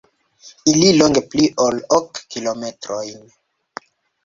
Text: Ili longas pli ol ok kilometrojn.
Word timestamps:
Ili 0.71 0.87
longas 0.95 1.27
pli 1.35 1.51
ol 1.67 1.77
ok 1.99 2.23
kilometrojn. 2.33 3.23